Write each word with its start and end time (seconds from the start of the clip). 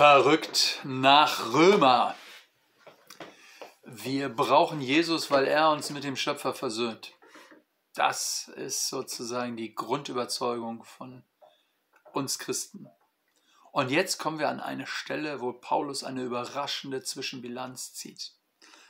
Verrückt 0.00 0.80
nach 0.82 1.52
Römer. 1.52 2.14
Wir 3.84 4.30
brauchen 4.30 4.80
Jesus, 4.80 5.30
weil 5.30 5.44
er 5.44 5.70
uns 5.72 5.90
mit 5.90 6.04
dem 6.04 6.16
Schöpfer 6.16 6.54
versöhnt. 6.54 7.12
Das 7.92 8.48
ist 8.56 8.88
sozusagen 8.88 9.58
die 9.58 9.74
Grundüberzeugung 9.74 10.84
von 10.84 11.22
uns 12.14 12.38
Christen. 12.38 12.88
Und 13.72 13.90
jetzt 13.90 14.16
kommen 14.16 14.38
wir 14.38 14.48
an 14.48 14.60
eine 14.60 14.86
Stelle, 14.86 15.42
wo 15.42 15.52
Paulus 15.52 16.02
eine 16.02 16.22
überraschende 16.22 17.02
Zwischenbilanz 17.02 17.92
zieht. 17.92 18.32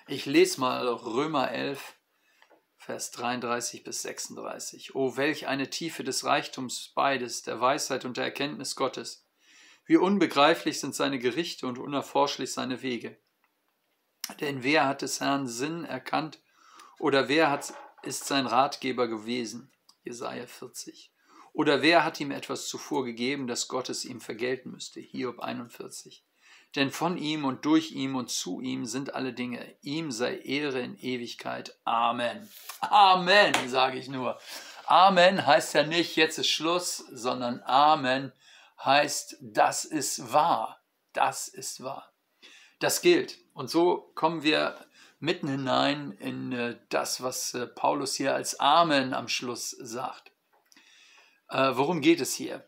Ich 0.06 0.26
lese 0.26 0.60
mal 0.60 0.86
Römer 0.86 1.50
11, 1.50 1.96
Vers 2.76 3.10
33 3.10 3.82
bis 3.82 4.02
36. 4.02 4.94
O 4.94 5.16
welch 5.16 5.48
eine 5.48 5.70
Tiefe 5.70 6.04
des 6.04 6.24
Reichtums 6.24 6.92
beides, 6.94 7.42
der 7.42 7.60
Weisheit 7.60 8.04
und 8.04 8.16
der 8.16 8.26
Erkenntnis 8.26 8.76
Gottes. 8.76 9.26
Wie 9.90 9.96
unbegreiflich 9.96 10.78
sind 10.78 10.94
seine 10.94 11.18
Gerichte 11.18 11.66
und 11.66 11.76
unerforschlich 11.76 12.52
seine 12.52 12.80
Wege. 12.80 13.18
Denn 14.38 14.62
wer 14.62 14.86
hat 14.86 15.02
des 15.02 15.18
Herrn 15.18 15.48
Sinn 15.48 15.84
erkannt 15.84 16.38
oder 17.00 17.26
wer 17.26 17.50
hat, 17.50 17.74
ist 18.04 18.26
sein 18.26 18.46
Ratgeber 18.46 19.08
gewesen? 19.08 19.72
Jesaja 20.04 20.46
40. 20.46 21.12
Oder 21.52 21.82
wer 21.82 22.04
hat 22.04 22.20
ihm 22.20 22.30
etwas 22.30 22.68
zuvor 22.68 23.04
gegeben, 23.04 23.48
dass 23.48 23.66
Gott 23.66 23.88
es 23.88 24.04
ihm 24.04 24.20
vergelten 24.20 24.70
müsste? 24.70 25.00
Hiob 25.00 25.40
41. 25.40 26.24
Denn 26.76 26.92
von 26.92 27.18
ihm 27.18 27.44
und 27.44 27.64
durch 27.64 27.90
ihm 27.90 28.14
und 28.14 28.30
zu 28.30 28.60
ihm 28.60 28.86
sind 28.86 29.16
alle 29.16 29.32
Dinge. 29.32 29.74
Ihm 29.82 30.12
sei 30.12 30.38
Ehre 30.38 30.82
in 30.82 30.96
Ewigkeit. 30.98 31.76
Amen. 31.82 32.48
Amen, 32.78 33.54
sage 33.66 33.98
ich 33.98 34.06
nur. 34.06 34.38
Amen 34.86 35.44
heißt 35.44 35.74
ja 35.74 35.82
nicht, 35.82 36.14
jetzt 36.14 36.38
ist 36.38 36.46
Schluss, 36.46 36.98
sondern 37.10 37.60
Amen 37.64 38.32
heißt, 38.84 39.36
das 39.40 39.84
ist 39.84 40.32
wahr. 40.32 40.80
Das 41.12 41.48
ist 41.48 41.82
wahr. 41.82 42.12
Das 42.78 43.02
gilt. 43.02 43.38
Und 43.52 43.70
so 43.70 44.12
kommen 44.14 44.42
wir 44.42 44.86
mitten 45.18 45.48
hinein 45.48 46.12
in 46.12 46.52
äh, 46.52 46.78
das, 46.88 47.22
was 47.22 47.54
äh, 47.54 47.66
Paulus 47.66 48.14
hier 48.14 48.34
als 48.34 48.58
Amen 48.58 49.12
am 49.12 49.28
Schluss 49.28 49.70
sagt. 49.70 50.32
Äh, 51.48 51.72
worum 51.74 52.00
geht 52.00 52.20
es 52.20 52.34
hier? 52.34 52.66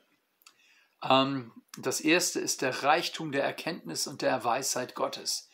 Ähm, 1.03 1.53
das 1.79 2.01
erste 2.01 2.41
ist 2.41 2.61
der 2.61 2.83
Reichtum 2.83 3.33
der 3.33 3.45
Erkenntnis 3.45 4.07
und 4.07 4.21
der 4.21 4.45
Weisheit 4.45 4.95
Gottes. 4.95 5.49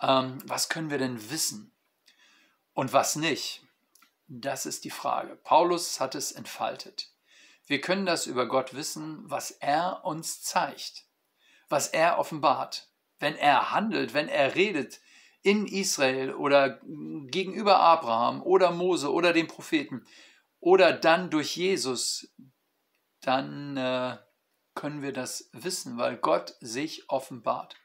Ähm, 0.00 0.38
was 0.44 0.68
können 0.68 0.90
wir 0.90 0.98
denn 0.98 1.30
wissen 1.30 1.72
und 2.72 2.92
was 2.92 3.16
nicht? 3.16 3.62
Das 4.28 4.64
ist 4.64 4.84
die 4.84 4.90
Frage. 4.90 5.36
Paulus 5.36 5.98
hat 5.98 6.14
es 6.14 6.32
entfaltet. 6.32 7.13
Wir 7.66 7.80
können 7.80 8.06
das 8.06 8.26
über 8.26 8.46
Gott 8.46 8.74
wissen, 8.74 9.22
was 9.24 9.50
er 9.50 10.04
uns 10.04 10.42
zeigt, 10.42 11.06
was 11.68 11.88
er 11.88 12.18
offenbart. 12.18 12.90
Wenn 13.18 13.36
er 13.36 13.72
handelt, 13.72 14.12
wenn 14.12 14.28
er 14.28 14.54
redet 14.54 15.00
in 15.42 15.66
Israel 15.66 16.34
oder 16.34 16.80
gegenüber 16.82 17.78
Abraham 17.78 18.42
oder 18.42 18.70
Mose 18.70 19.12
oder 19.12 19.32
den 19.32 19.46
Propheten 19.46 20.06
oder 20.60 20.92
dann 20.92 21.30
durch 21.30 21.56
Jesus, 21.56 22.34
dann 23.20 23.76
äh, 23.76 24.18
können 24.74 25.02
wir 25.02 25.12
das 25.12 25.48
wissen, 25.52 25.96
weil 25.96 26.16
Gott 26.16 26.56
sich 26.60 27.08
offenbart. 27.08 27.76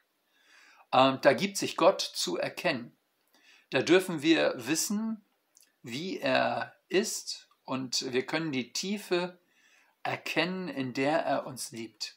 Ähm, 0.92 1.18
da 1.22 1.32
gibt 1.32 1.56
sich 1.56 1.76
Gott 1.76 2.00
zu 2.00 2.36
erkennen. 2.36 2.96
Da 3.70 3.82
dürfen 3.82 4.22
wir 4.22 4.54
wissen, 4.56 5.24
wie 5.82 6.18
er 6.18 6.74
ist 6.88 7.48
und 7.64 8.12
wir 8.12 8.26
können 8.26 8.52
die 8.52 8.72
Tiefe 8.72 9.38
erkennen, 10.02 10.68
in 10.68 10.94
der 10.94 11.20
er 11.20 11.46
uns 11.46 11.72
liebt. 11.72 12.16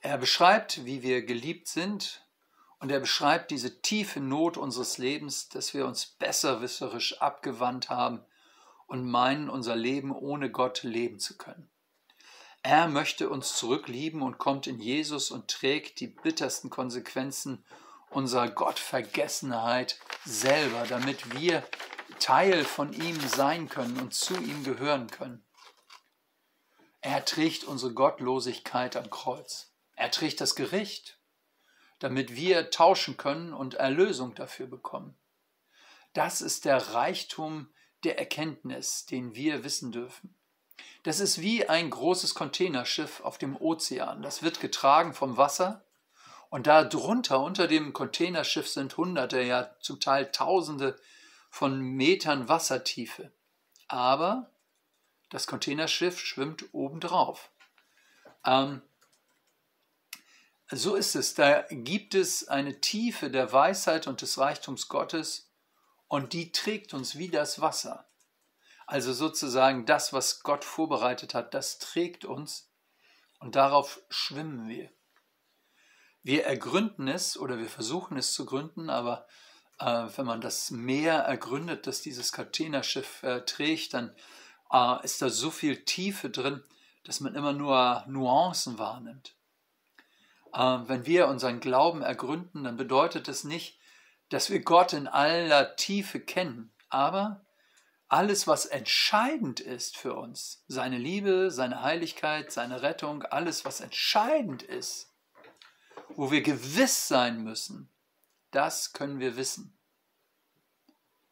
Er 0.00 0.18
beschreibt, 0.18 0.84
wie 0.84 1.02
wir 1.02 1.24
geliebt 1.24 1.68
sind 1.68 2.26
und 2.78 2.90
er 2.90 3.00
beschreibt 3.00 3.50
diese 3.50 3.80
tiefe 3.80 4.20
Not 4.20 4.56
unseres 4.56 4.98
Lebens, 4.98 5.48
dass 5.48 5.72
wir 5.72 5.86
uns 5.86 6.06
besserwisserisch 6.06 7.20
abgewandt 7.20 7.88
haben 7.88 8.20
und 8.86 9.10
meinen, 9.10 9.48
unser 9.48 9.76
Leben 9.76 10.12
ohne 10.12 10.50
Gott 10.50 10.82
leben 10.82 11.18
zu 11.18 11.36
können. 11.36 11.70
Er 12.62 12.88
möchte 12.88 13.28
uns 13.28 13.56
zurücklieben 13.56 14.22
und 14.22 14.38
kommt 14.38 14.66
in 14.66 14.80
Jesus 14.80 15.30
und 15.30 15.48
trägt 15.48 16.00
die 16.00 16.06
bittersten 16.06 16.70
Konsequenzen 16.70 17.62
unserer 18.10 18.48
Gottvergessenheit 18.48 19.98
selber, 20.24 20.84
damit 20.88 21.38
wir 21.38 21.62
Teil 22.20 22.64
von 22.64 22.92
ihm 22.92 23.20
sein 23.28 23.68
können 23.68 23.98
und 23.98 24.14
zu 24.14 24.34
ihm 24.34 24.64
gehören 24.64 25.08
können. 25.08 25.43
Er 27.04 27.22
trägt 27.22 27.64
unsere 27.64 27.92
Gottlosigkeit 27.92 28.96
am 28.96 29.10
Kreuz. 29.10 29.70
Er 29.94 30.10
trägt 30.10 30.40
das 30.40 30.54
Gericht, 30.54 31.18
damit 31.98 32.34
wir 32.34 32.70
tauschen 32.70 33.18
können 33.18 33.52
und 33.52 33.74
Erlösung 33.74 34.34
dafür 34.34 34.66
bekommen. 34.66 35.14
Das 36.14 36.40
ist 36.40 36.64
der 36.64 36.94
Reichtum 36.94 37.68
der 38.04 38.18
Erkenntnis, 38.18 39.04
den 39.04 39.34
wir 39.34 39.64
wissen 39.64 39.92
dürfen. 39.92 40.34
Das 41.02 41.20
ist 41.20 41.42
wie 41.42 41.68
ein 41.68 41.90
großes 41.90 42.34
Containerschiff 42.34 43.20
auf 43.20 43.36
dem 43.36 43.54
Ozean. 43.54 44.22
Das 44.22 44.42
wird 44.42 44.60
getragen 44.60 45.12
vom 45.12 45.36
Wasser 45.36 45.84
und 46.48 46.66
da 46.66 46.84
drunter 46.84 47.40
unter 47.40 47.68
dem 47.68 47.92
Containerschiff 47.92 48.66
sind 48.66 48.96
Hunderte, 48.96 49.42
ja 49.42 49.76
zum 49.80 50.00
Teil 50.00 50.32
Tausende 50.32 50.98
von 51.50 51.78
Metern 51.82 52.48
Wassertiefe. 52.48 53.30
Aber 53.88 54.53
das 55.34 55.48
Containerschiff 55.48 56.20
schwimmt 56.20 56.72
obendrauf. 56.72 57.50
Ähm, 58.46 58.82
so 60.70 60.94
ist 60.94 61.16
es. 61.16 61.34
Da 61.34 61.62
gibt 61.70 62.14
es 62.14 62.46
eine 62.46 62.80
Tiefe 62.80 63.32
der 63.32 63.52
Weisheit 63.52 64.06
und 64.06 64.22
des 64.22 64.38
Reichtums 64.38 64.86
Gottes 64.86 65.50
und 66.06 66.34
die 66.34 66.52
trägt 66.52 66.94
uns 66.94 67.18
wie 67.18 67.30
das 67.30 67.60
Wasser. 67.60 68.08
Also 68.86 69.12
sozusagen 69.12 69.86
das, 69.86 70.12
was 70.12 70.44
Gott 70.44 70.64
vorbereitet 70.64 71.34
hat, 71.34 71.52
das 71.52 71.80
trägt 71.80 72.24
uns 72.24 72.70
und 73.40 73.56
darauf 73.56 74.02
schwimmen 74.10 74.68
wir. 74.68 74.88
Wir 76.22 76.44
ergründen 76.44 77.08
es 77.08 77.36
oder 77.36 77.58
wir 77.58 77.68
versuchen 77.68 78.16
es 78.16 78.34
zu 78.34 78.46
gründen, 78.46 78.88
aber 78.88 79.26
äh, 79.80 80.06
wenn 80.14 80.26
man 80.26 80.40
das 80.40 80.70
Meer 80.70 81.14
ergründet, 81.14 81.88
das 81.88 82.02
dieses 82.02 82.30
Containerschiff 82.30 83.24
äh, 83.24 83.40
trägt, 83.40 83.94
dann 83.94 84.14
äh, 84.72 85.04
ist 85.04 85.22
da 85.22 85.28
so 85.28 85.50
viel 85.50 85.84
Tiefe 85.84 86.30
drin, 86.30 86.62
dass 87.04 87.20
man 87.20 87.34
immer 87.34 87.52
nur 87.52 88.04
Nuancen 88.06 88.78
wahrnimmt. 88.78 89.34
Äh, 90.52 90.58
wenn 90.58 91.06
wir 91.06 91.28
unseren 91.28 91.60
Glauben 91.60 92.02
ergründen, 92.02 92.64
dann 92.64 92.76
bedeutet 92.76 93.28
es 93.28 93.44
nicht, 93.44 93.78
dass 94.30 94.50
wir 94.50 94.60
Gott 94.60 94.92
in 94.92 95.06
aller 95.06 95.76
Tiefe 95.76 96.20
kennen, 96.20 96.72
aber 96.88 97.44
alles, 98.08 98.46
was 98.46 98.66
entscheidend 98.66 99.60
ist 99.60 99.96
für 99.96 100.14
uns, 100.14 100.62
seine 100.68 100.98
Liebe, 100.98 101.50
seine 101.50 101.82
Heiligkeit, 101.82 102.52
seine 102.52 102.82
Rettung, 102.82 103.22
alles, 103.24 103.64
was 103.64 103.80
entscheidend 103.80 104.62
ist, 104.62 105.12
wo 106.10 106.30
wir 106.30 106.42
gewiss 106.42 107.08
sein 107.08 107.42
müssen, 107.42 107.90
das 108.50 108.92
können 108.92 109.18
wir 109.18 109.36
wissen. 109.36 109.76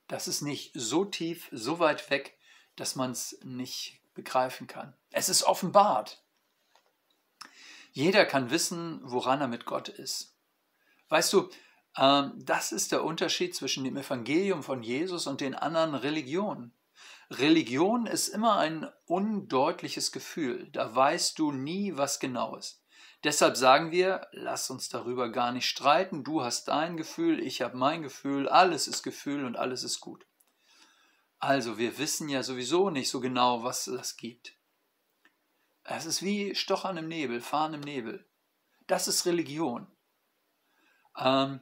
Das 0.08 0.26
ist 0.26 0.42
nicht 0.42 0.72
so 0.74 1.04
tief, 1.04 1.48
so 1.52 1.78
weit 1.78 2.10
weg, 2.10 2.36
dass 2.82 2.96
man 2.96 3.12
es 3.12 3.38
nicht 3.44 4.00
begreifen 4.12 4.66
kann. 4.66 4.92
Es 5.12 5.28
ist 5.28 5.44
offenbart. 5.44 6.20
Jeder 7.92 8.24
kann 8.24 8.50
wissen, 8.50 8.98
woran 9.04 9.40
er 9.40 9.46
mit 9.46 9.66
Gott 9.66 9.88
ist. 9.88 10.34
Weißt 11.08 11.32
du, 11.32 11.48
ähm, 11.96 12.32
das 12.44 12.72
ist 12.72 12.90
der 12.90 13.04
Unterschied 13.04 13.54
zwischen 13.54 13.84
dem 13.84 13.96
Evangelium 13.96 14.64
von 14.64 14.82
Jesus 14.82 15.28
und 15.28 15.40
den 15.40 15.54
anderen 15.54 15.94
Religionen. 15.94 16.74
Religion 17.30 18.06
ist 18.06 18.26
immer 18.26 18.56
ein 18.56 18.90
undeutliches 19.06 20.10
Gefühl. 20.10 20.68
Da 20.72 20.92
weißt 20.92 21.38
du 21.38 21.52
nie, 21.52 21.96
was 21.96 22.18
genau 22.18 22.56
ist. 22.56 22.82
Deshalb 23.22 23.56
sagen 23.56 23.92
wir, 23.92 24.26
lass 24.32 24.70
uns 24.70 24.88
darüber 24.88 25.30
gar 25.30 25.52
nicht 25.52 25.68
streiten. 25.68 26.24
Du 26.24 26.42
hast 26.42 26.66
dein 26.66 26.96
Gefühl, 26.96 27.38
ich 27.38 27.62
habe 27.62 27.76
mein 27.76 28.02
Gefühl. 28.02 28.48
Alles 28.48 28.88
ist 28.88 29.04
Gefühl 29.04 29.44
und 29.44 29.54
alles 29.54 29.84
ist 29.84 30.00
gut. 30.00 30.26
Also, 31.42 31.76
wir 31.76 31.98
wissen 31.98 32.28
ja 32.28 32.44
sowieso 32.44 32.88
nicht 32.88 33.10
so 33.10 33.18
genau, 33.18 33.64
was 33.64 33.86
das 33.86 34.16
gibt. 34.16 34.54
Es 35.82 36.06
ist 36.06 36.22
wie 36.22 36.54
Stochern 36.54 36.96
im 36.96 37.08
Nebel, 37.08 37.40
Fahren 37.40 37.74
im 37.74 37.80
Nebel. 37.80 38.24
Das 38.86 39.08
ist 39.08 39.26
Religion. 39.26 39.88
Ähm, 41.18 41.60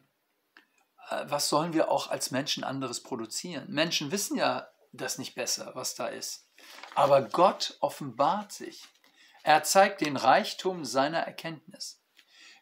äh, 1.08 1.24
was 1.30 1.48
sollen 1.48 1.72
wir 1.72 1.90
auch 1.90 2.10
als 2.10 2.30
Menschen 2.30 2.62
anderes 2.62 3.02
produzieren? 3.02 3.70
Menschen 3.70 4.12
wissen 4.12 4.36
ja 4.36 4.68
das 4.92 5.16
nicht 5.16 5.34
besser, 5.34 5.72
was 5.74 5.94
da 5.94 6.08
ist. 6.08 6.46
Aber 6.94 7.22
Gott 7.22 7.78
offenbart 7.80 8.52
sich. 8.52 8.84
Er 9.44 9.62
zeigt 9.62 10.02
den 10.02 10.18
Reichtum 10.18 10.84
seiner 10.84 11.20
Erkenntnis. 11.20 12.02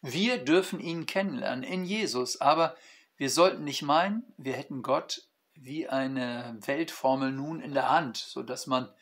Wir 0.03 0.38
dürfen 0.38 0.79
ihn 0.79 1.05
kennenlernen 1.05 1.65
in 1.65 1.85
Jesus, 1.85 2.41
aber 2.41 2.76
wir 3.17 3.29
sollten 3.29 3.65
nicht 3.65 3.82
meinen, 3.82 4.23
wir 4.37 4.53
hätten 4.53 4.82
Gott 4.82 5.28
wie 5.60 5.88
eine 5.88 6.56
Weltformel 6.60 7.32
nun 7.32 7.60
in 7.60 7.75
der 7.75 7.90
Hand, 7.90 8.16
sodass 8.16 8.66
man 8.66 8.93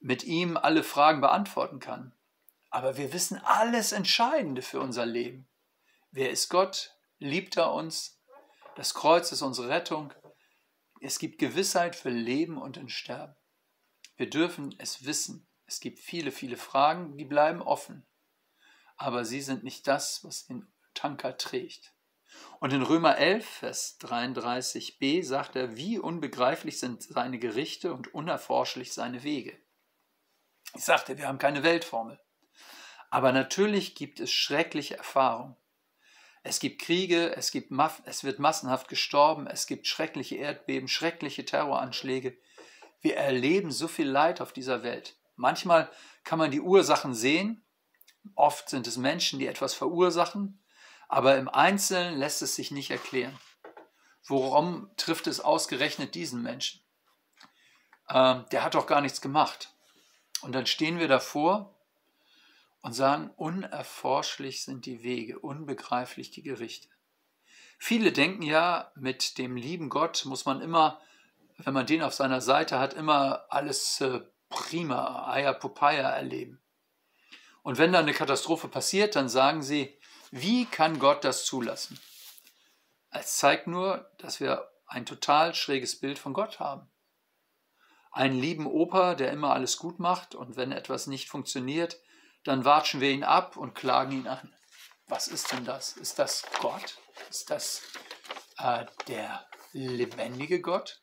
mit 0.00 0.24
ihm 0.24 0.56
alle 0.56 0.82
Fragen 0.82 1.20
beantworten 1.20 1.78
kann. 1.78 2.12
Aber 2.70 2.96
wir 2.96 3.12
wissen 3.12 3.38
alles 3.44 3.92
Entscheidende 3.92 4.62
für 4.62 4.80
unser 4.80 5.06
Leben. 5.06 5.46
Wer 6.10 6.30
ist 6.30 6.48
Gott? 6.48 6.96
Liebt 7.18 7.56
er 7.56 7.72
uns? 7.72 8.18
Das 8.76 8.94
Kreuz 8.94 9.30
ist 9.32 9.42
unsere 9.42 9.68
Rettung. 9.68 10.12
Es 11.00 11.18
gibt 11.18 11.38
Gewissheit 11.38 11.94
für 11.94 12.10
Leben 12.10 12.58
und 12.58 12.76
in 12.76 12.88
Sterben. 12.88 13.36
Wir 14.16 14.30
dürfen 14.30 14.74
es 14.78 15.04
wissen. 15.04 15.46
Es 15.66 15.80
gibt 15.80 15.98
viele, 15.98 16.32
viele 16.32 16.56
Fragen, 16.56 17.16
die 17.16 17.24
bleiben 17.24 17.62
offen. 17.62 18.06
Aber 18.96 19.24
sie 19.24 19.40
sind 19.40 19.64
nicht 19.64 19.86
das, 19.86 20.24
was 20.24 20.46
den 20.46 20.66
Tanker 20.94 21.36
trägt. 21.36 21.92
Und 22.60 22.72
in 22.72 22.82
Römer 22.82 23.18
11, 23.18 23.44
Vers 23.46 23.98
33b 24.00 25.24
sagt 25.24 25.56
er, 25.56 25.76
wie 25.76 25.98
unbegreiflich 25.98 26.78
sind 26.78 27.02
seine 27.02 27.38
Gerichte 27.38 27.92
und 27.92 28.14
unerforschlich 28.14 28.92
seine 28.92 29.24
Wege. 29.24 29.58
Ich 30.74 30.84
sagte, 30.84 31.18
wir 31.18 31.28
haben 31.28 31.38
keine 31.38 31.62
Weltformel. 31.62 32.20
Aber 33.10 33.32
natürlich 33.32 33.94
gibt 33.94 34.20
es 34.20 34.30
schreckliche 34.30 34.96
Erfahrungen. 34.96 35.56
Es 36.44 36.58
gibt 36.60 36.80
Kriege, 36.80 37.36
es, 37.36 37.50
gibt 37.50 37.72
es 38.04 38.24
wird 38.24 38.38
massenhaft 38.38 38.88
gestorben, 38.88 39.46
es 39.46 39.66
gibt 39.66 39.86
schreckliche 39.86 40.36
Erdbeben, 40.36 40.88
schreckliche 40.88 41.44
Terroranschläge. 41.44 42.36
Wir 43.00 43.16
erleben 43.16 43.70
so 43.70 43.86
viel 43.86 44.08
Leid 44.08 44.40
auf 44.40 44.52
dieser 44.52 44.82
Welt. 44.82 45.16
Manchmal 45.36 45.90
kann 46.24 46.38
man 46.38 46.50
die 46.50 46.60
Ursachen 46.60 47.14
sehen. 47.14 47.64
Oft 48.34 48.68
sind 48.68 48.86
es 48.86 48.96
Menschen, 48.96 49.38
die 49.38 49.46
etwas 49.46 49.74
verursachen. 49.74 50.61
Aber 51.12 51.36
im 51.36 51.46
Einzelnen 51.46 52.16
lässt 52.18 52.40
es 52.40 52.54
sich 52.56 52.70
nicht 52.70 52.90
erklären. 52.90 53.38
Warum 54.28 54.90
trifft 54.96 55.26
es 55.26 55.40
ausgerechnet 55.40 56.14
diesen 56.14 56.42
Menschen? 56.42 56.80
Ähm, 58.08 58.46
der 58.50 58.64
hat 58.64 58.74
doch 58.74 58.86
gar 58.86 59.02
nichts 59.02 59.20
gemacht. 59.20 59.74
Und 60.40 60.54
dann 60.54 60.64
stehen 60.64 60.98
wir 60.98 61.08
davor 61.08 61.78
und 62.80 62.94
sagen, 62.94 63.30
unerforschlich 63.36 64.64
sind 64.64 64.86
die 64.86 65.02
Wege, 65.02 65.38
unbegreiflich 65.38 66.30
die 66.30 66.42
Gerichte. 66.42 66.88
Viele 67.78 68.12
denken 68.12 68.40
ja, 68.40 68.90
mit 68.94 69.36
dem 69.36 69.54
lieben 69.54 69.90
Gott 69.90 70.24
muss 70.24 70.46
man 70.46 70.62
immer, 70.62 70.98
wenn 71.58 71.74
man 71.74 71.84
den 71.84 72.00
auf 72.00 72.14
seiner 72.14 72.40
Seite 72.40 72.78
hat, 72.78 72.94
immer 72.94 73.44
alles 73.50 74.00
äh, 74.00 74.22
prima, 74.48 75.30
Eier 75.30 75.52
Popeye 75.52 75.98
erleben. 75.98 76.62
Und 77.62 77.76
wenn 77.76 77.92
dann 77.92 78.04
eine 78.04 78.14
Katastrophe 78.14 78.68
passiert, 78.68 79.14
dann 79.14 79.28
sagen 79.28 79.60
sie, 79.60 79.94
wie 80.34 80.64
kann 80.64 80.98
Gott 80.98 81.24
das 81.24 81.44
zulassen? 81.44 82.00
Es 83.10 83.36
zeigt 83.36 83.66
nur, 83.66 84.10
dass 84.16 84.40
wir 84.40 84.66
ein 84.86 85.04
total 85.04 85.54
schräges 85.54 86.00
Bild 86.00 86.18
von 86.18 86.32
Gott 86.32 86.58
haben. 86.58 86.90
Einen 88.10 88.40
lieben 88.40 88.66
Opa, 88.66 89.14
der 89.14 89.30
immer 89.30 89.52
alles 89.52 89.76
gut 89.76 89.98
macht 89.98 90.34
und 90.34 90.56
wenn 90.56 90.72
etwas 90.72 91.06
nicht 91.06 91.28
funktioniert, 91.28 92.00
dann 92.44 92.64
watschen 92.64 93.02
wir 93.02 93.10
ihn 93.10 93.24
ab 93.24 93.58
und 93.58 93.74
klagen 93.74 94.12
ihn 94.12 94.26
an. 94.26 94.56
Was 95.06 95.28
ist 95.28 95.52
denn 95.52 95.66
das? 95.66 95.98
Ist 95.98 96.18
das 96.18 96.44
Gott? 96.60 96.96
Ist 97.28 97.50
das 97.50 97.82
äh, 98.56 98.86
der 99.08 99.46
lebendige 99.72 100.62
Gott? 100.62 101.02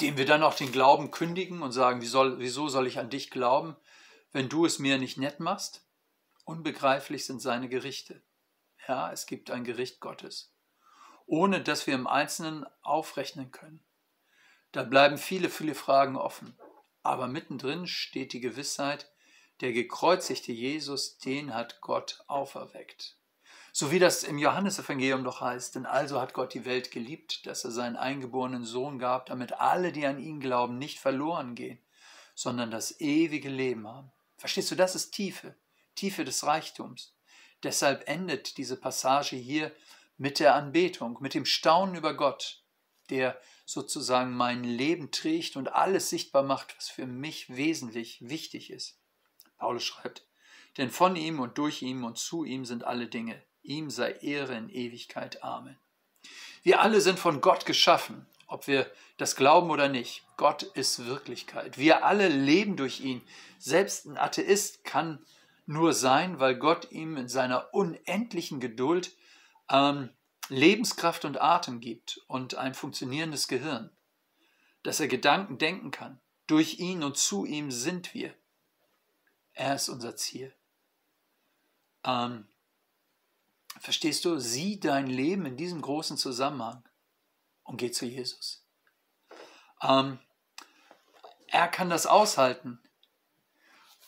Dem 0.00 0.16
wir 0.16 0.24
dann 0.24 0.42
auch 0.42 0.54
den 0.54 0.72
Glauben 0.72 1.10
kündigen 1.10 1.60
und 1.60 1.72
sagen, 1.72 2.00
wie 2.00 2.06
soll, 2.06 2.38
wieso 2.38 2.68
soll 2.68 2.86
ich 2.86 2.98
an 2.98 3.10
dich 3.10 3.30
glauben, 3.30 3.76
wenn 4.32 4.48
du 4.48 4.64
es 4.64 4.78
mir 4.78 4.96
nicht 4.96 5.18
nett 5.18 5.38
machst? 5.38 5.84
Unbegreiflich 6.48 7.26
sind 7.26 7.42
seine 7.42 7.68
Gerichte. 7.68 8.22
Ja, 8.86 9.12
es 9.12 9.26
gibt 9.26 9.50
ein 9.50 9.64
Gericht 9.64 10.00
Gottes, 10.00 10.50
ohne 11.26 11.62
dass 11.62 11.86
wir 11.86 11.94
im 11.94 12.06
Einzelnen 12.06 12.64
aufrechnen 12.80 13.50
können. 13.50 13.84
Da 14.72 14.82
bleiben 14.82 15.18
viele, 15.18 15.50
viele 15.50 15.74
Fragen 15.74 16.16
offen. 16.16 16.58
Aber 17.02 17.26
mittendrin 17.26 17.86
steht 17.86 18.32
die 18.32 18.40
Gewissheit, 18.40 19.12
der 19.60 19.74
gekreuzigte 19.74 20.50
Jesus, 20.50 21.18
den 21.18 21.52
hat 21.52 21.82
Gott 21.82 22.24
auferweckt. 22.28 23.18
So 23.70 23.90
wie 23.90 23.98
das 23.98 24.24
im 24.24 24.38
Johannesevangelium 24.38 25.24
doch 25.24 25.42
heißt, 25.42 25.74
denn 25.74 25.84
also 25.84 26.18
hat 26.18 26.32
Gott 26.32 26.54
die 26.54 26.64
Welt 26.64 26.90
geliebt, 26.90 27.44
dass 27.46 27.62
er 27.64 27.72
seinen 27.72 27.96
eingeborenen 27.96 28.64
Sohn 28.64 28.98
gab, 28.98 29.26
damit 29.26 29.52
alle, 29.52 29.92
die 29.92 30.06
an 30.06 30.18
ihn 30.18 30.40
glauben, 30.40 30.78
nicht 30.78 30.98
verloren 30.98 31.54
gehen, 31.54 31.78
sondern 32.34 32.70
das 32.70 33.02
ewige 33.02 33.50
Leben 33.50 33.86
haben. 33.86 34.10
Verstehst 34.38 34.70
du, 34.70 34.76
das 34.76 34.94
ist 34.94 35.10
Tiefe, 35.10 35.54
Tiefe 35.98 36.24
des 36.24 36.46
Reichtums. 36.46 37.12
Deshalb 37.64 38.08
endet 38.08 38.56
diese 38.56 38.76
Passage 38.76 39.34
hier 39.34 39.72
mit 40.16 40.38
der 40.38 40.54
Anbetung, 40.54 41.18
mit 41.20 41.34
dem 41.34 41.44
Staunen 41.44 41.96
über 41.96 42.14
Gott, 42.14 42.62
der 43.10 43.40
sozusagen 43.66 44.36
mein 44.36 44.62
Leben 44.62 45.10
trägt 45.10 45.56
und 45.56 45.72
alles 45.72 46.08
sichtbar 46.08 46.44
macht, 46.44 46.76
was 46.76 46.88
für 46.88 47.06
mich 47.06 47.56
wesentlich 47.56 48.18
wichtig 48.20 48.70
ist. 48.70 49.00
Paulus 49.56 49.82
schreibt, 49.82 50.24
denn 50.76 50.90
von 50.90 51.16
ihm 51.16 51.40
und 51.40 51.58
durch 51.58 51.82
ihm 51.82 52.04
und 52.04 52.16
zu 52.16 52.44
ihm 52.44 52.64
sind 52.64 52.84
alle 52.84 53.08
Dinge. 53.08 53.42
Ihm 53.62 53.90
sei 53.90 54.12
Ehre 54.12 54.56
in 54.56 54.68
Ewigkeit. 54.68 55.42
Amen. 55.42 55.76
Wir 56.62 56.80
alle 56.80 57.00
sind 57.00 57.18
von 57.18 57.40
Gott 57.40 57.66
geschaffen, 57.66 58.26
ob 58.46 58.68
wir 58.68 58.90
das 59.16 59.34
glauben 59.34 59.70
oder 59.70 59.88
nicht. 59.88 60.22
Gott 60.36 60.62
ist 60.62 61.06
Wirklichkeit. 61.06 61.76
Wir 61.76 62.04
alle 62.04 62.28
leben 62.28 62.76
durch 62.76 63.00
ihn. 63.00 63.20
Selbst 63.58 64.06
ein 64.06 64.16
Atheist 64.16 64.84
kann 64.84 65.24
nur 65.68 65.92
sein, 65.92 66.40
weil 66.40 66.56
Gott 66.56 66.90
ihm 66.92 67.18
in 67.18 67.28
seiner 67.28 67.74
unendlichen 67.74 68.58
Geduld 68.58 69.14
ähm, 69.68 70.08
Lebenskraft 70.48 71.26
und 71.26 71.42
Atem 71.42 71.80
gibt 71.80 72.22
und 72.26 72.54
ein 72.54 72.72
funktionierendes 72.72 73.48
Gehirn, 73.48 73.90
dass 74.82 74.98
er 74.98 75.08
Gedanken 75.08 75.58
denken 75.58 75.90
kann. 75.90 76.18
Durch 76.46 76.78
ihn 76.78 77.02
und 77.02 77.18
zu 77.18 77.44
ihm 77.44 77.70
sind 77.70 78.14
wir. 78.14 78.32
Er 79.52 79.74
ist 79.74 79.90
unser 79.90 80.16
Ziel. 80.16 80.54
Ähm, 82.02 82.48
verstehst 83.78 84.24
du? 84.24 84.38
Sieh 84.38 84.80
dein 84.80 85.06
Leben 85.06 85.44
in 85.44 85.58
diesem 85.58 85.82
großen 85.82 86.16
Zusammenhang 86.16 86.82
und 87.62 87.76
geh 87.76 87.90
zu 87.90 88.06
Jesus. 88.06 88.64
Ähm, 89.82 90.18
er 91.48 91.68
kann 91.68 91.90
das 91.90 92.06
aushalten, 92.06 92.80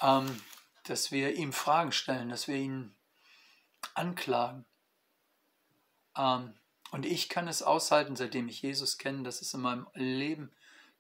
ähm, 0.00 0.40
dass 0.84 1.10
wir 1.10 1.34
ihm 1.34 1.52
Fragen 1.52 1.92
stellen, 1.92 2.28
dass 2.28 2.48
wir 2.48 2.56
ihn 2.56 2.94
anklagen, 3.94 4.64
ähm, 6.16 6.54
und 6.90 7.06
ich 7.06 7.28
kann 7.28 7.48
es 7.48 7.62
aushalten, 7.62 8.16
seitdem 8.16 8.48
ich 8.48 8.62
Jesus 8.62 8.98
kenne, 8.98 9.22
dass 9.22 9.40
es 9.40 9.54
in 9.54 9.60
meinem 9.60 9.86
Leben 9.94 10.52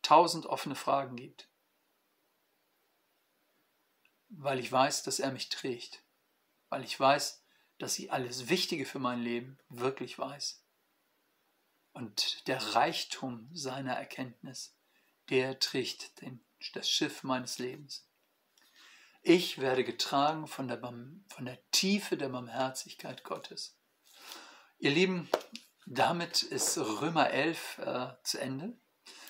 tausend 0.02 0.46
offene 0.46 0.76
Fragen 0.76 1.16
gibt. 1.16 1.48
Weil 4.28 4.60
ich 4.60 4.70
weiß, 4.70 5.02
dass 5.02 5.18
er 5.18 5.32
mich 5.32 5.48
trägt. 5.48 6.04
Weil 6.68 6.84
ich 6.84 6.98
weiß, 6.98 7.42
dass 7.78 7.94
sie 7.94 8.10
alles 8.10 8.48
Wichtige 8.48 8.86
für 8.86 9.00
mein 9.00 9.20
Leben 9.20 9.58
wirklich 9.68 10.18
weiß. 10.18 10.64
Und 11.92 12.46
der 12.46 12.62
Reichtum 12.74 13.48
seiner 13.52 13.94
Erkenntnis, 13.94 14.76
der 15.28 15.58
trägt 15.58 16.20
den, 16.20 16.44
das 16.74 16.88
Schiff 16.88 17.24
meines 17.24 17.58
Lebens. 17.58 18.06
Ich 19.22 19.60
werde 19.60 19.84
getragen 19.84 20.46
von 20.46 20.66
der, 20.66 20.80
von 20.80 21.44
der 21.44 21.58
Tiefe 21.72 22.16
der 22.16 22.30
Barmherzigkeit 22.30 23.22
Gottes. 23.22 23.76
Ihr 24.78 24.92
Lieben, 24.92 25.28
damit 25.86 26.42
ist 26.42 26.78
Römer 26.78 27.28
11 27.28 27.78
äh, 27.78 28.06
zu 28.22 28.38
Ende. 28.40 28.72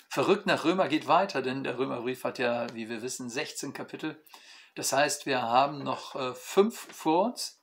Verrückt 0.09 0.47
nach 0.47 0.65
Römer 0.65 0.89
geht 0.89 1.09
weiter, 1.09 1.43
denn 1.43 1.65
der 1.65 1.77
Römerbrief 1.77 2.23
hat 2.23 2.39
ja, 2.39 2.73
wie 2.73 2.89
wir 2.89 3.03
wissen, 3.03 3.29
16 3.29 3.73
Kapitel. 3.73 4.23
Das 4.77 4.93
heißt, 4.93 5.27
wir 5.27 5.43
haben 5.43 5.83
noch 5.83 6.15
äh, 6.15 6.35
fünf 6.35 6.87
vor 6.93 7.27
uns. 7.27 7.61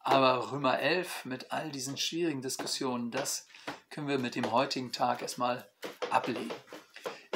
Aber 0.00 0.52
Römer 0.52 0.78
11 0.78 1.26
mit 1.26 1.52
all 1.52 1.70
diesen 1.70 1.98
schwierigen 1.98 2.40
Diskussionen, 2.40 3.10
das 3.10 3.46
können 3.90 4.08
wir 4.08 4.18
mit 4.18 4.36
dem 4.36 4.52
heutigen 4.52 4.90
Tag 4.90 5.20
erstmal 5.20 5.68
ablegen. 6.10 6.50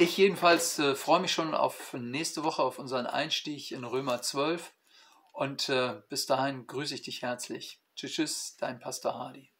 Ich 0.02 0.16
jedenfalls 0.16 0.80
äh, 0.80 0.96
freue 0.96 1.20
mich 1.20 1.30
schon 1.30 1.54
auf 1.54 1.92
nächste 1.94 2.42
Woche, 2.42 2.60
auf 2.60 2.80
unseren 2.80 3.06
Einstieg 3.06 3.70
in 3.70 3.84
Römer 3.84 4.20
12. 4.20 4.74
Und 5.32 5.68
äh, 5.68 6.02
bis 6.08 6.26
dahin 6.26 6.66
grüße 6.66 6.96
ich 6.96 7.02
dich 7.02 7.22
herzlich. 7.22 7.80
Tschüss, 7.94 8.12
tschüss, 8.14 8.56
dein 8.58 8.80
Pastor 8.80 9.14
Hardy. 9.14 9.51